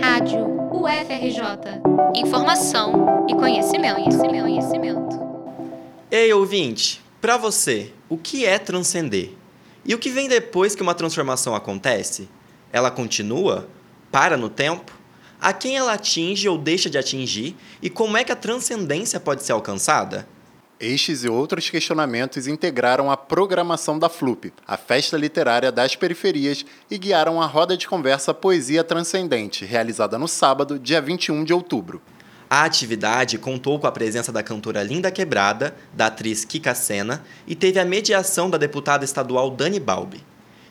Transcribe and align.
Rádio 0.00 0.46
UFRJ. 0.72 1.80
Informação 2.14 3.26
e 3.28 3.34
conhecimento, 3.34 3.94
conhecimento, 3.94 4.42
conhecimento. 4.42 5.20
Ei, 6.10 6.32
ouvinte, 6.32 7.02
para 7.20 7.36
você, 7.36 7.92
o 8.08 8.16
que 8.16 8.44
é 8.44 8.58
transcender? 8.58 9.32
E 9.84 9.94
o 9.94 9.98
que 9.98 10.10
vem 10.10 10.28
depois 10.28 10.74
que 10.74 10.82
uma 10.82 10.94
transformação 10.94 11.54
acontece? 11.54 12.28
Ela 12.72 12.90
continua? 12.90 13.68
Para 14.10 14.36
no 14.36 14.48
tempo? 14.48 14.92
A 15.40 15.52
quem 15.52 15.76
ela 15.76 15.94
atinge 15.94 16.48
ou 16.48 16.56
deixa 16.56 16.88
de 16.88 16.96
atingir? 16.96 17.56
E 17.82 17.90
como 17.90 18.16
é 18.16 18.24
que 18.24 18.32
a 18.32 18.36
transcendência 18.36 19.18
pode 19.18 19.42
ser 19.42 19.52
alcançada? 19.52 20.26
Estes 20.80 21.22
e 21.22 21.28
outros 21.28 21.70
questionamentos 21.70 22.48
integraram 22.48 23.08
a 23.08 23.16
programação 23.16 23.96
da 23.96 24.08
FLUP, 24.08 24.52
a 24.66 24.76
festa 24.76 25.16
literária 25.16 25.70
das 25.70 25.94
periferias, 25.94 26.66
e 26.90 26.98
guiaram 26.98 27.40
a 27.40 27.46
roda 27.46 27.76
de 27.76 27.86
conversa 27.86 28.34
Poesia 28.34 28.82
Transcendente, 28.82 29.64
realizada 29.64 30.18
no 30.18 30.26
sábado, 30.26 30.76
dia 30.76 31.00
21 31.00 31.44
de 31.44 31.52
outubro. 31.52 32.02
A 32.50 32.64
atividade 32.64 33.38
contou 33.38 33.78
com 33.78 33.86
a 33.86 33.92
presença 33.92 34.32
da 34.32 34.42
cantora 34.42 34.82
Linda 34.82 35.12
Quebrada, 35.12 35.76
da 35.92 36.06
atriz 36.06 36.44
Kika 36.44 36.74
Sena 36.74 37.24
e 37.46 37.54
teve 37.54 37.78
a 37.78 37.84
mediação 37.84 38.50
da 38.50 38.58
deputada 38.58 39.04
estadual 39.04 39.50
Dani 39.50 39.78
Balbi. 39.78 40.24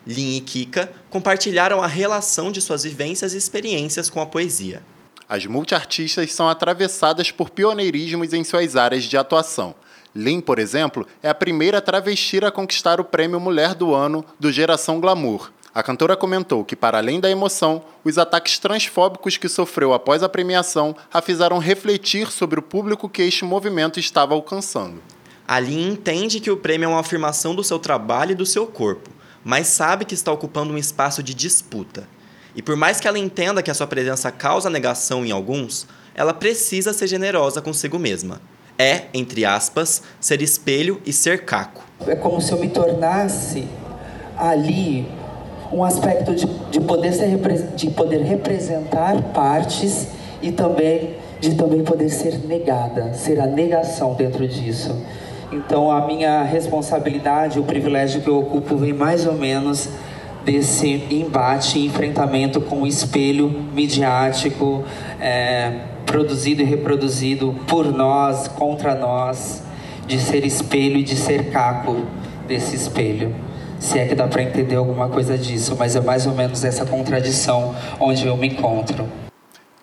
Lin 0.06 0.36
e 0.36 0.42
Kika 0.42 0.92
compartilharam 1.10 1.82
a 1.82 1.88
relação 1.88 2.52
de 2.52 2.62
suas 2.62 2.84
vivências 2.84 3.34
e 3.34 3.38
experiências 3.38 4.10
com 4.10 4.20
a 4.20 4.26
poesia. 4.26 4.84
As 5.28 5.46
multiartistas 5.46 6.32
são 6.34 6.48
atravessadas 6.48 7.32
por 7.32 7.50
pioneirismos 7.50 8.34
em 8.34 8.44
suas 8.44 8.76
áreas 8.76 9.06
de 9.06 9.18
atuação. 9.18 9.74
Lin, 10.16 10.42
por 10.42 10.60
exemplo, 10.60 11.08
é 11.24 11.30
a 11.30 11.34
primeira 11.34 11.82
travesti 11.82 12.38
a 12.46 12.52
conquistar 12.52 13.02
o 13.02 13.04
prêmio 13.04 13.40
Mulher 13.40 13.74
do 13.74 13.96
Ano 13.96 14.24
do 14.40 14.52
Geração 14.52 15.00
Glamour. 15.00 15.52
A 15.74 15.82
cantora 15.82 16.16
comentou 16.16 16.64
que, 16.64 16.76
para 16.76 17.00
além 17.00 17.20
da 17.20 17.32
emoção, 17.32 17.84
os 18.04 18.20
ataques 18.20 18.60
transfóbicos 18.60 19.38
que 19.38 19.50
sofreu 19.50 19.92
após 19.92 20.22
a 20.22 20.30
premiação 20.30 20.96
a 21.12 21.20
fizeram 21.20 21.58
refletir 21.58 22.32
sobre 22.32 22.60
o 22.60 22.62
público 22.62 23.10
que 23.10 23.24
este 23.24 23.44
movimento 23.44 24.00
estava 24.00 24.36
alcançando. 24.36 25.02
A 25.48 25.60
Lin 25.60 25.94
entende 25.94 26.40
que 26.40 26.52
o 26.52 26.58
prêmio 26.58 26.86
é 26.86 26.90
uma 26.90 27.00
afirmação 27.00 27.56
do 27.56 27.64
seu 27.64 27.80
trabalho 27.80 28.34
e 28.34 28.36
do 28.36 28.46
seu 28.46 28.68
corpo, 28.68 29.10
mas 29.44 29.66
sabe 29.66 30.06
que 30.06 30.14
está 30.14 30.32
ocupando 30.32 30.72
um 30.72 30.78
espaço 30.78 31.24
de 31.24 31.34
disputa. 31.34 32.08
E 32.56 32.62
por 32.62 32.76
mais 32.76 33.00
que 33.00 33.08
ela 33.08 33.18
entenda 33.18 33.64
que 33.64 33.72
a 33.72 33.74
sua 33.74 33.88
presença 33.88 34.32
causa 34.32 34.70
negação 34.70 35.26
em 35.26 35.32
alguns, 35.32 35.88
ela 36.14 36.36
precisa 36.36 36.94
ser 36.94 37.08
generosa 37.08 37.64
consigo 37.64 37.98
mesma 37.98 38.40
é, 38.78 39.04
entre 39.14 39.46
aspas, 39.46 40.04
ser 40.20 40.42
espelho 40.42 41.02
e 41.06 41.14
ser 41.14 41.46
caco. 41.46 41.84
É 42.08 42.16
como 42.16 42.42
se 42.42 42.52
eu 42.52 42.60
me 42.60 42.70
tornasse 42.70 43.68
ali 44.38 45.08
um 45.72 45.84
aspecto 45.84 46.36
de, 46.36 46.46
de, 46.46 46.82
poder, 46.82 47.14
ser, 47.14 47.38
de 47.76 47.90
poder 47.90 48.22
representar 48.22 49.22
partes 49.34 50.08
e 50.42 50.52
também 50.52 51.16
de 51.40 51.56
também 51.56 51.84
poder 51.84 52.10
ser 52.10 52.40
negada, 52.48 53.14
ser 53.14 53.38
a 53.42 53.46
negação 53.46 54.14
dentro 54.14 54.48
disso. 54.48 54.96
Então 55.52 55.92
a 55.92 56.08
minha 56.08 56.42
responsabilidade, 56.42 57.60
o 57.60 57.64
privilégio 57.64 58.22
que 58.22 58.30
eu 58.30 58.40
ocupo 58.40 58.78
vem 58.78 58.94
mais 58.94 59.28
ou 59.28 59.34
menos 59.34 59.90
desse 60.46 61.06
embate 61.12 61.80
enfrentamento 61.80 62.62
com 62.62 62.84
o 62.84 62.88
espelho 62.88 63.50
midiático, 63.50 64.86
é, 65.20 65.82
produzido 66.06 66.62
e 66.62 66.66
reproduzido 66.66 67.56
por 67.68 67.92
nós, 67.92 68.48
contra 68.48 68.96
nós, 68.96 69.64
de 70.08 70.20
ser 70.20 70.46
espelho 70.46 70.98
e 70.98 71.04
de 71.04 71.16
ser 71.16 71.50
caco 71.50 72.06
desse 72.48 72.76
espelho. 72.76 73.34
Se 73.80 74.00
é 74.00 74.06
que 74.06 74.16
dá 74.16 74.28
para 74.28 74.44
entender 74.44 74.76
alguma 74.76 75.10
coisa 75.10 75.38
disso, 75.38 75.76
mas 75.78 75.96
é 75.96 76.02
mais 76.02 76.26
ou 76.26 76.34
menos 76.34 76.64
essa 76.64 76.86
contradição 76.86 77.76
onde 78.00 78.26
eu 78.26 78.38
me 78.38 78.48
encontro. 78.48 79.23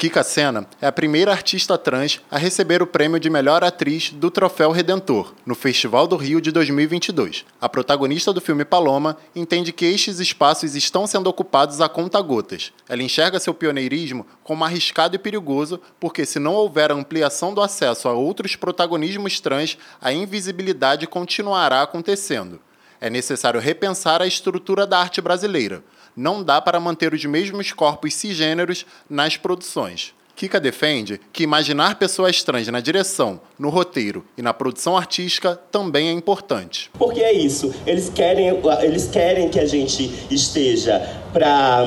Kika 0.01 0.25
Sena 0.25 0.67
é 0.81 0.87
a 0.87 0.93
primeira 0.93 1.31
artista 1.31 1.77
trans 1.77 2.23
a 2.31 2.39
receber 2.39 2.81
o 2.83 2.87
prêmio 2.87 3.20
de 3.20 3.29
melhor 3.29 3.62
atriz 3.62 4.11
do 4.11 4.31
Troféu 4.31 4.70
Redentor, 4.70 5.34
no 5.45 5.55
Festival 5.55 6.06
do 6.06 6.17
Rio 6.17 6.41
de 6.41 6.51
2022. 6.51 7.44
A 7.61 7.69
protagonista 7.69 8.33
do 8.33 8.41
filme 8.41 8.65
Paloma 8.65 9.19
entende 9.37 9.75
que 9.75 9.84
estes 9.84 10.19
espaços 10.19 10.75
estão 10.75 11.06
sendo 11.06 11.27
ocupados 11.27 11.83
a 11.83 11.88
conta-gotas. 11.91 12.72
Ela 12.88 13.03
enxerga 13.03 13.38
seu 13.38 13.53
pioneirismo 13.53 14.27
como 14.43 14.65
arriscado 14.65 15.16
e 15.16 15.19
perigoso, 15.19 15.78
porque 16.00 16.25
se 16.25 16.38
não 16.38 16.55
houver 16.55 16.91
ampliação 16.91 17.53
do 17.53 17.61
acesso 17.61 18.09
a 18.09 18.15
outros 18.15 18.56
protagonismos 18.56 19.38
trans, 19.38 19.77
a 20.00 20.11
invisibilidade 20.11 21.06
continuará 21.06 21.82
acontecendo. 21.82 22.59
É 23.03 23.11
necessário 23.11 23.61
repensar 23.61 24.22
a 24.22 24.27
estrutura 24.27 24.87
da 24.87 24.99
arte 24.99 25.21
brasileira 25.21 25.84
não 26.16 26.43
dá 26.43 26.60
para 26.60 26.81
manter 26.81 27.15
os 27.15 27.25
mesmos 27.25 27.72
corpos 27.72 28.15
cisgêneros 28.15 28.87
nas 29.09 29.37
produções. 29.37 30.15
Kika 30.41 30.59
defende 30.59 31.21
que 31.34 31.43
imaginar 31.43 31.97
pessoas 31.97 32.43
trans 32.43 32.66
na 32.69 32.81
direção, 32.81 33.38
no 33.59 33.69
roteiro 33.69 34.25
e 34.38 34.43
na 34.43 34.54
produção 34.54 34.97
artística 34.97 35.60
também 35.70 36.09
é 36.09 36.12
importante. 36.12 36.91
Porque 36.99 37.20
é 37.20 37.31
isso, 37.31 37.75
eles 37.87 38.09
querem, 38.09 38.49
eles 38.81 39.06
querem 39.09 39.50
que 39.50 39.60
a 39.60 39.66
gente 39.66 40.10
esteja 40.31 40.99
para 41.31 41.84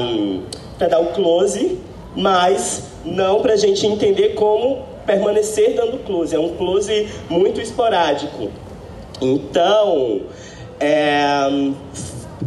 dar 0.88 1.00
o 1.00 1.08
close, 1.14 1.80
mas 2.16 2.84
não 3.04 3.42
para 3.42 3.54
a 3.54 3.58
gente 3.58 3.88
entender 3.88 4.36
como 4.36 4.86
permanecer 5.04 5.76
dando 5.76 6.04
close. 6.06 6.36
É 6.36 6.40
um 6.40 6.56
close 6.56 7.10
muito 7.30 7.60
esporádico. 7.60 8.52
Então, 9.20 10.22
é, 10.80 11.72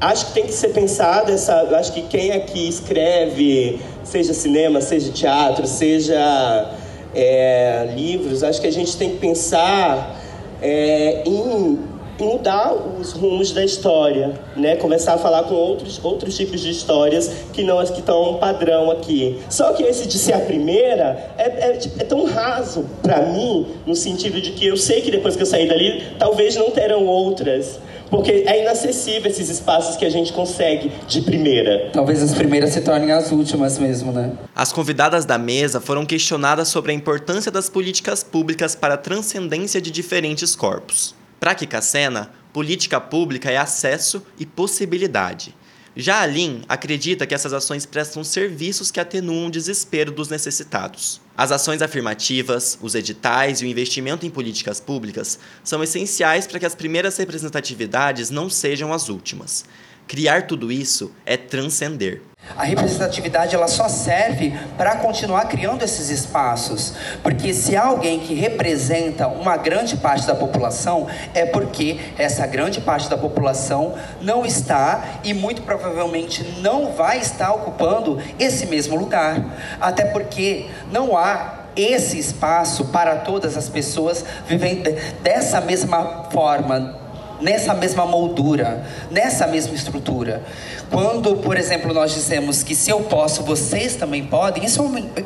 acho 0.01 0.27
que 0.27 0.33
tem 0.33 0.47
que 0.47 0.53
ser 0.53 0.69
pensado 0.69 1.33
essa, 1.33 1.63
acho 1.77 1.93
que 1.93 2.03
quem 2.03 2.33
aqui 2.33 2.69
escreve, 2.69 3.81
seja 4.05 4.35
cinema, 4.35 4.81
seja 4.81 5.11
teatro, 5.13 5.67
seja 5.67 6.71
é, 7.15 7.89
livros, 7.95 8.43
acho 8.43 8.61
que 8.61 8.67
a 8.67 8.73
gente 8.73 8.97
tem 8.97 9.11
que 9.11 9.17
pensar 9.17 10.21
é, 10.61 11.23
em, 11.25 11.33
em, 11.33 11.79
mudar 12.19 12.73
os 12.99 13.13
rumos 13.13 13.53
da 13.53 13.63
história, 13.63 14.41
né? 14.57 14.77
Começar 14.77 15.15
a 15.15 15.19
falar 15.19 15.43
com 15.45 15.55
outros 15.55 16.03
outros 16.03 16.35
tipos 16.35 16.63
de 16.63 16.71
histórias 16.71 17.31
que 17.53 17.63
não 17.63 17.79
as 17.79 17.91
que 17.91 18.01
estão 18.01 18.39
padrão 18.39 18.91
aqui. 18.91 19.39
Só 19.51 19.75
que 19.75 19.83
esse 19.83 20.07
de 20.07 20.19
ser 20.19 20.33
a 20.33 20.39
primeira 20.39 21.33
é, 21.37 21.43
é, 21.43 21.79
é 21.99 22.05
tão 22.05 22.25
raso 22.25 22.87
para 23.03 23.21
mim, 23.21 23.67
no 23.87 23.95
sentido 23.95 24.41
de 24.41 24.53
que 24.53 24.67
eu 24.67 24.79
sei 24.79 25.03
que 25.03 25.11
depois 25.11 25.37
que 25.37 25.43
eu 25.43 25.47
sair 25.47 25.69
dali, 25.69 26.03
talvez 26.19 26.57
não 26.57 26.71
terão 26.71 27.05
outras. 27.05 27.79
Porque 28.11 28.45
é 28.47 28.63
inacessível 28.63 29.31
esses 29.31 29.49
espaços 29.49 29.97
que 29.97 30.05
a 30.05 30.11
gente 30.11 30.33
consegue 30.33 30.93
de 31.09 31.23
primeira. 31.23 31.91
Talvez 31.93 32.23
as 32.23 32.35
primeiras 32.35 32.71
se 32.71 32.81
tornem 32.81 33.11
as 33.11 33.33
últimas 33.33 33.79
mesmo, 33.79 34.13
né? 34.13 34.33
As 34.55 34.73
convidadas 34.73 35.25
da 35.25 35.39
mesa 35.39 35.81
foram 35.81 36.07
questionadas 36.07 36.69
sobre 36.69 36.93
a 36.93 36.95
importância 36.95 37.51
das 37.51 37.69
políticas 37.69 38.23
públicas 38.23 38.75
para 38.75 38.95
a 38.95 38.99
transcendência 38.99 39.81
de 39.81 39.91
diferentes 39.91 40.55
corpos. 40.55 41.15
Para 41.39 41.55
Kikacena, 41.55 42.31
política 42.53 43.01
pública 43.01 43.51
é 43.51 43.57
acesso 43.57 44.23
e 44.39 44.47
possibilidade. 44.47 45.55
Já 45.99 46.21
a 46.21 46.27
Lin 46.27 46.61
acredita 46.69 47.27
que 47.27 47.35
essas 47.35 47.55
ações 47.55 47.87
prestam 47.87 48.23
serviços 48.23 48.91
que 48.91 49.01
atenuam 49.01 49.47
o 49.47 49.51
desespero 49.51 50.13
dos 50.13 50.29
necessitados. 50.29 51.23
As 51.35 51.51
ações 51.51 51.81
afirmativas, 51.81 52.79
os 52.83 52.95
editais 52.95 53.63
e 53.63 53.65
o 53.65 53.67
investimento 53.67 54.27
em 54.27 54.31
políticas 54.31 54.79
públicas 54.79 55.39
são 55.65 55.83
essenciais 55.83 56.47
para 56.47 56.59
que 56.61 56.67
as 56.67 56.75
primeiras 56.75 57.17
representatividades 57.17 58.29
não 58.29 58.51
sejam 58.51 58.93
as 58.93 59.09
últimas. 59.09 59.65
Criar 60.07 60.47
tudo 60.47 60.71
isso 60.71 61.13
é 61.25 61.39
transcender. 61.39 62.21
A 62.57 62.65
representatividade 62.65 63.55
ela 63.55 63.69
só 63.69 63.89
serve 63.89 64.59
para 64.79 64.97
continuar 64.97 65.47
criando 65.47 65.83
esses 65.83 66.11
espaços, 66.11 66.95
porque 67.23 67.53
se 67.53 67.77
há 67.77 67.85
alguém 67.85 68.21
que 68.21 68.35
representa 68.35 69.27
uma 69.27 69.57
grande 69.57 69.97
parte 69.97 70.27
da 70.27 70.35
população, 70.35 71.07
é 71.35 71.45
porque 71.45 71.99
essa 72.17 72.47
grande 72.47 72.81
parte 72.81 73.11
da 73.11 73.19
população 73.19 73.95
não 74.21 74.45
está 74.45 75.21
e 75.25 75.35
muito 75.35 75.63
provavelmente 75.63 76.45
não 76.61 76.93
vai 76.93 77.19
estar 77.19 77.53
ocupando 77.53 78.23
esse 78.39 78.67
mesmo 78.67 78.97
lugar, 78.97 79.45
até 79.81 80.05
porque 80.05 80.67
não 80.91 81.17
há 81.17 81.67
esse 81.77 82.19
espaço 82.19 82.87
para 82.87 83.17
todas 83.17 83.57
as 83.57 83.69
pessoas 83.69 84.25
vivendo 84.47 84.91
dessa 85.23 85.61
mesma 85.61 86.25
forma, 86.31 87.06
nessa 87.41 87.75
mesma 87.75 88.07
moldura, 88.07 88.85
nessa 89.11 89.47
mesma 89.47 89.75
estrutura. 89.75 90.43
Quando, 90.91 91.37
por 91.37 91.57
exemplo, 91.57 91.93
nós 91.93 92.13
dizemos 92.13 92.63
que 92.63 92.75
se 92.75 92.91
eu 92.91 93.01
posso, 93.01 93.43
vocês 93.43 93.97
também 93.97 94.25
podem, 94.25 94.65
isso 94.65 94.81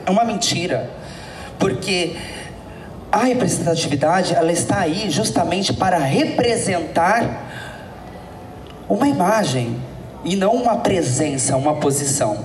é 0.07 0.11
uma 0.11 0.23
é 0.23 0.25
mentira. 0.25 0.91
Porque 1.59 2.17
a 3.13 3.25
representatividade, 3.25 4.35
ela 4.35 4.53
está 4.53 4.81
aí 4.81 5.11
justamente 5.11 5.73
para 5.73 5.99
representar 5.99 7.49
uma 8.89 9.09
imagem 9.09 9.81
e 10.25 10.37
não 10.37 10.55
uma 10.55 10.77
presença, 10.77 11.57
uma 11.57 11.77
posição. 11.77 12.45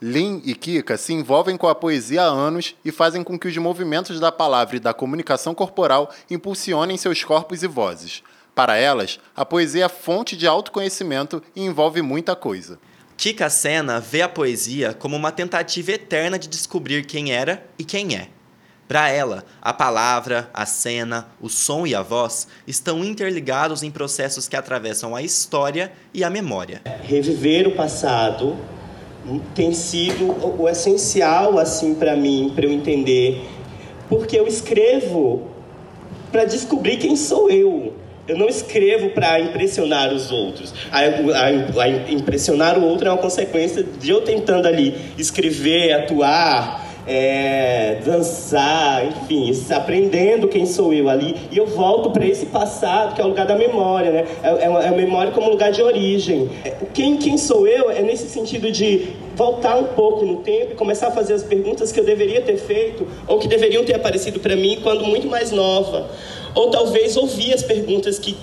Lin 0.00 0.42
e 0.44 0.54
Kika 0.54 0.96
se 0.96 1.12
envolvem 1.12 1.56
com 1.56 1.68
a 1.68 1.74
poesia 1.74 2.22
há 2.22 2.26
anos 2.26 2.74
e 2.84 2.90
fazem 2.90 3.22
com 3.22 3.38
que 3.38 3.46
os 3.46 3.56
movimentos 3.56 4.18
da 4.18 4.32
palavra 4.32 4.76
e 4.76 4.80
da 4.80 4.92
comunicação 4.92 5.54
corporal 5.54 6.10
impulsionem 6.28 6.96
seus 6.96 7.22
corpos 7.22 7.62
e 7.62 7.68
vozes. 7.68 8.22
Para 8.54 8.76
elas, 8.76 9.18
a 9.34 9.44
poesia 9.46 9.86
é 9.86 9.88
fonte 9.88 10.36
de 10.36 10.46
autoconhecimento 10.46 11.42
e 11.56 11.62
envolve 11.62 12.02
muita 12.02 12.36
coisa. 12.36 12.78
Kika 13.16 13.48
Sena 13.48 13.98
vê 13.98 14.20
a 14.20 14.28
poesia 14.28 14.92
como 14.92 15.16
uma 15.16 15.32
tentativa 15.32 15.92
eterna 15.92 16.38
de 16.38 16.48
descobrir 16.48 17.06
quem 17.06 17.32
era 17.32 17.64
e 17.78 17.84
quem 17.84 18.14
é. 18.14 18.28
Para 18.86 19.08
ela, 19.08 19.44
a 19.62 19.72
palavra, 19.72 20.50
a 20.52 20.66
cena, 20.66 21.28
o 21.40 21.48
som 21.48 21.86
e 21.86 21.94
a 21.94 22.02
voz 22.02 22.46
estão 22.66 23.02
interligados 23.02 23.82
em 23.82 23.90
processos 23.90 24.48
que 24.48 24.56
atravessam 24.56 25.16
a 25.16 25.22
história 25.22 25.90
e 26.12 26.22
a 26.22 26.28
memória. 26.28 26.82
Reviver 27.04 27.66
o 27.68 27.74
passado 27.74 28.58
tem 29.54 29.72
sido 29.72 30.26
o 30.60 30.68
essencial 30.68 31.58
assim 31.58 31.94
para 31.94 32.14
mim, 32.14 32.52
para 32.54 32.66
eu 32.66 32.72
entender, 32.72 33.48
porque 34.10 34.38
eu 34.38 34.46
escrevo 34.46 35.48
para 36.30 36.44
descobrir 36.44 36.98
quem 36.98 37.16
sou 37.16 37.48
eu. 37.48 38.01
Eu 38.26 38.38
não 38.38 38.48
escrevo 38.48 39.10
para 39.10 39.40
impressionar 39.40 40.12
os 40.12 40.30
outros. 40.30 40.72
A, 40.92 41.00
a, 41.00 41.82
a, 41.82 41.88
impressionar 42.12 42.78
o 42.78 42.84
outro 42.84 43.08
é 43.08 43.10
uma 43.10 43.18
consequência 43.18 43.82
de 43.82 44.10
eu 44.10 44.20
tentando 44.20 44.66
ali 44.68 44.94
escrever, 45.18 45.92
atuar, 45.92 46.81
é, 47.06 47.98
dançar, 48.04 49.06
enfim, 49.06 49.50
aprendendo 49.70 50.48
quem 50.48 50.66
sou 50.66 50.92
eu 50.92 51.08
ali. 51.08 51.36
E 51.50 51.58
eu 51.58 51.66
volto 51.66 52.10
para 52.10 52.26
esse 52.26 52.46
passado, 52.46 53.14
que 53.14 53.20
é 53.20 53.24
o 53.24 53.28
lugar 53.28 53.46
da 53.46 53.56
memória, 53.56 54.10
né? 54.10 54.24
É, 54.42 54.48
é, 54.48 54.64
é, 54.64 54.88
a 54.88 54.92
memória 54.92 55.32
como 55.32 55.50
lugar 55.50 55.72
de 55.72 55.82
origem. 55.82 56.50
É, 56.64 56.74
quem, 56.92 57.16
quem 57.16 57.36
sou 57.36 57.66
eu 57.66 57.90
é 57.90 58.02
nesse 58.02 58.28
sentido 58.28 58.70
de 58.70 59.08
voltar 59.34 59.76
um 59.76 59.84
pouco 59.84 60.24
no 60.24 60.38
tempo 60.38 60.72
e 60.72 60.74
começar 60.74 61.08
a 61.08 61.10
fazer 61.10 61.34
as 61.34 61.42
perguntas 61.42 61.90
que 61.90 61.98
eu 61.98 62.04
deveria 62.04 62.42
ter 62.42 62.58
feito 62.58 63.06
ou 63.26 63.38
que 63.38 63.48
deveriam 63.48 63.84
ter 63.84 63.94
aparecido 63.94 64.38
para 64.38 64.54
mim 64.54 64.78
quando 64.82 65.04
muito 65.04 65.26
mais 65.26 65.50
nova. 65.50 66.08
Ou 66.54 66.70
talvez 66.70 67.16
ouvir 67.16 67.54
as 67.54 67.62
perguntas 67.62 68.18
que 68.18 68.36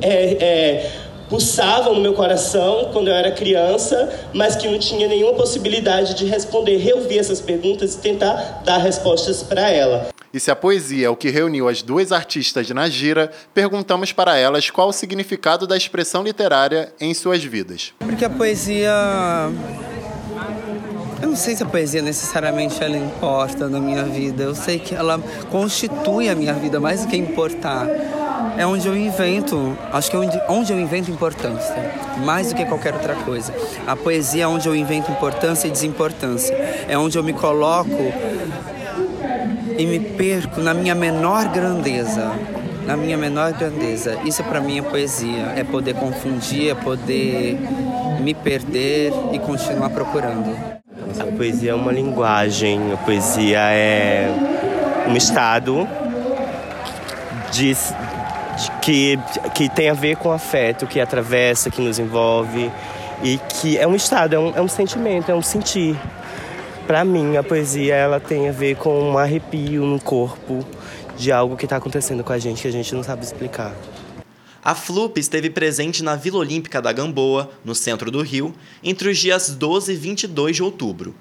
é, 0.00 0.08
é, 0.08 0.90
pulsavam 1.34 1.96
no 1.96 2.00
meu 2.00 2.14
coração 2.14 2.90
quando 2.92 3.08
eu 3.08 3.14
era 3.14 3.32
criança, 3.32 4.28
mas 4.32 4.54
que 4.54 4.68
não 4.68 4.78
tinha 4.78 5.08
nenhuma 5.08 5.34
possibilidade 5.34 6.14
de 6.14 6.26
responder, 6.26 6.76
reouvir 6.76 7.18
essas 7.18 7.40
perguntas 7.40 7.96
e 7.96 7.98
tentar 7.98 8.62
dar 8.64 8.78
respostas 8.78 9.42
para 9.42 9.68
ela. 9.68 10.10
E 10.32 10.38
se 10.38 10.52
a 10.52 10.54
poesia 10.54 11.08
é 11.08 11.10
o 11.10 11.16
que 11.16 11.30
reuniu 11.30 11.68
as 11.68 11.82
duas 11.82 12.12
artistas 12.12 12.70
na 12.70 12.88
gira, 12.88 13.32
perguntamos 13.52 14.12
para 14.12 14.36
elas 14.36 14.70
qual 14.70 14.90
o 14.90 14.92
significado 14.92 15.66
da 15.66 15.76
expressão 15.76 16.22
literária 16.22 16.92
em 17.00 17.12
suas 17.12 17.42
vidas. 17.42 17.92
Porque 17.98 18.24
a 18.24 18.30
poesia 18.30 18.92
eu 21.20 21.28
não 21.28 21.36
sei 21.36 21.56
se 21.56 21.64
a 21.64 21.66
poesia 21.66 22.00
necessariamente 22.00 22.80
ela 22.80 22.96
importa 22.96 23.68
na 23.68 23.80
minha 23.80 24.04
vida. 24.04 24.44
Eu 24.44 24.54
sei 24.54 24.78
que 24.78 24.94
ela 24.94 25.18
constitui 25.50 26.28
a 26.28 26.34
minha 26.36 26.52
vida 26.52 26.78
mais 26.78 27.00
do 27.02 27.08
que 27.08 27.16
importar 27.16 27.88
é 28.56 28.66
onde 28.66 28.86
eu 28.86 28.96
invento, 28.96 29.76
acho 29.92 30.10
que 30.10 30.16
é 30.16 30.20
onde 30.48 30.72
eu 30.72 30.78
invento 30.78 31.10
importância, 31.10 31.76
mais 32.24 32.48
do 32.48 32.54
que 32.54 32.64
qualquer 32.64 32.94
outra 32.94 33.14
coisa. 33.14 33.52
A 33.86 33.96
poesia 33.96 34.44
é 34.44 34.46
onde 34.46 34.68
eu 34.68 34.74
invento 34.74 35.10
importância 35.10 35.66
e 35.66 35.70
desimportância. 35.70 36.54
É 36.88 36.96
onde 36.96 37.18
eu 37.18 37.24
me 37.24 37.32
coloco 37.32 38.12
e 39.76 39.86
me 39.86 39.98
perco 39.98 40.60
na 40.60 40.72
minha 40.72 40.94
menor 40.94 41.48
grandeza. 41.48 42.30
Na 42.86 42.96
minha 42.96 43.16
menor 43.16 43.52
grandeza. 43.52 44.18
Isso 44.24 44.44
para 44.44 44.60
mim 44.60 44.78
é 44.78 44.82
poesia. 44.82 45.54
É 45.56 45.64
poder 45.64 45.94
confundir, 45.94 46.70
é 46.70 46.74
poder 46.74 47.58
me 48.20 48.34
perder 48.34 49.12
e 49.32 49.38
continuar 49.38 49.90
procurando. 49.90 50.54
A 51.18 51.36
poesia 51.36 51.72
é 51.72 51.74
uma 51.74 51.92
linguagem, 51.92 52.92
a 52.92 52.96
poesia 52.98 53.58
é 53.58 54.28
um 55.08 55.16
estado 55.16 55.88
de, 57.52 57.76
que, 58.80 59.18
que 59.54 59.68
tem 59.68 59.88
a 59.88 59.94
ver 59.94 60.16
com 60.16 60.32
afeto, 60.32 60.86
que 60.86 61.00
atravessa, 61.00 61.70
que 61.70 61.80
nos 61.80 61.98
envolve 61.98 62.70
e 63.22 63.38
que 63.38 63.78
é 63.78 63.86
um 63.86 63.94
estado, 63.94 64.34
é 64.34 64.38
um, 64.38 64.56
é 64.56 64.60
um 64.60 64.68
sentimento, 64.68 65.30
é 65.30 65.34
um 65.34 65.42
sentir. 65.42 65.98
Para 66.86 67.04
mim, 67.04 67.36
a 67.36 67.42
poesia 67.42 67.94
ela 67.94 68.20
tem 68.20 68.48
a 68.48 68.52
ver 68.52 68.76
com 68.76 69.12
um 69.12 69.18
arrepio 69.18 69.84
no 69.84 70.00
corpo 70.00 70.64
de 71.16 71.32
algo 71.32 71.56
que 71.56 71.64
está 71.64 71.76
acontecendo 71.76 72.22
com 72.22 72.32
a 72.32 72.38
gente 72.38 72.62
que 72.62 72.68
a 72.68 72.72
gente 72.72 72.94
não 72.94 73.02
sabe 73.02 73.24
explicar. 73.24 73.74
A 74.62 74.74
FLUP 74.74 75.18
esteve 75.18 75.50
presente 75.50 76.02
na 76.02 76.16
Vila 76.16 76.38
Olímpica 76.38 76.80
da 76.80 76.92
Gamboa, 76.92 77.50
no 77.64 77.74
centro 77.74 78.10
do 78.10 78.22
Rio, 78.22 78.54
entre 78.82 79.10
os 79.10 79.18
dias 79.18 79.50
12 79.50 79.92
e 79.92 79.96
22 79.96 80.56
de 80.56 80.62
outubro. 80.62 81.14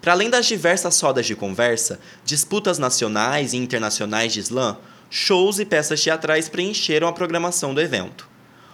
Para 0.00 0.12
além 0.12 0.30
das 0.30 0.46
diversas 0.46 1.00
rodas 1.00 1.26
de 1.26 1.34
conversa, 1.34 1.98
disputas 2.24 2.78
nacionais 2.78 3.52
e 3.52 3.56
internacionais 3.56 4.32
de 4.32 4.40
slam, 4.40 4.76
shows 5.14 5.60
e 5.60 5.64
peças 5.64 6.02
teatrais 6.02 6.48
preencheram 6.48 7.06
a 7.06 7.12
programação 7.12 7.72
do 7.72 7.80
evento. 7.80 8.28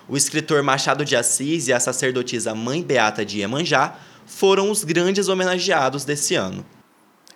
O 0.09 0.17
escritor 0.17 0.63
Machado 0.63 1.05
de 1.05 1.15
Assis 1.15 1.69
e 1.69 1.73
a 1.73 1.79
sacerdotisa 1.79 2.55
Mãe 2.55 2.83
Beata 2.83 3.27
de 3.27 3.41
Iemanjá 3.41 3.99
foram 4.25 4.71
os 4.71 4.83
grandes 4.83 5.29
homenageados 5.29 6.03
desse 6.03 6.35
ano. 6.35 6.65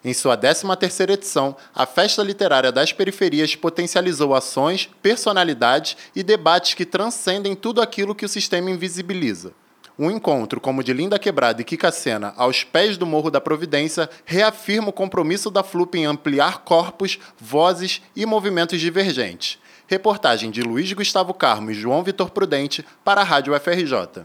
Em 0.03 0.15
sua 0.15 0.39
13ª 0.39 1.11
edição, 1.11 1.55
a 1.75 1.85
Festa 1.85 2.23
Literária 2.23 2.73
das 2.73 2.95
Periferias 2.95 3.55
potencializou 3.55 4.35
ações, 4.35 4.89
personalidades 5.03 5.99
e 6.17 6.23
debates 6.23 6.73
que 6.73 6.87
transcendem 6.87 7.55
tudo 7.55 7.83
aquilo 7.83 8.15
que 8.15 8.25
o 8.25 8.29
sistema 8.29 8.71
invisibiliza. 8.71 9.53
Um 9.97 10.11
encontro 10.11 10.61
como 10.61 10.81
o 10.81 10.85
de 10.85 10.93
Linda 10.93 11.21
Quebrada 11.21 11.63
e 11.63 11.65
Kika 11.65 11.93
Sena 11.93 12.35
aos 12.37 12.65
pés 12.65 12.97
do 12.97 13.07
Morro 13.07 13.31
da 13.31 13.41
Providência 13.41 14.11
reafirma 14.25 14.89
o 14.89 14.93
compromisso 14.93 15.53
da 15.53 15.63
FLUP 15.63 15.95
em 15.95 16.05
ampliar 16.05 16.65
corpos, 16.65 17.21
vozes 17.39 18.03
e 18.17 18.27
movimentos 18.27 18.81
divergentes. 18.81 19.57
Reportagem 19.87 20.51
de 20.51 20.63
Luiz 20.63 20.93
Gustavo 20.93 21.33
Carmo 21.33 21.71
e 21.71 21.75
João 21.75 22.03
Vitor 22.03 22.31
Prudente 22.31 22.85
para 23.05 23.21
a 23.21 23.25
Rádio 23.25 23.55
FRJ. 23.61 24.25